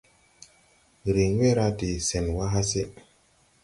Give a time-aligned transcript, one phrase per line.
[1.15, 2.81] Riŋ we ra de sɛn wà hase.